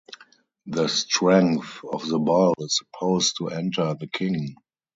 The 0.65 0.87
strength 0.87 1.85
of 1.85 2.07
the 2.07 2.17
bull 2.17 2.55
is 2.57 2.75
supposed 2.79 3.35
to 3.37 3.49
enter 3.49 3.93
the 3.93 4.07
king. 4.07 4.55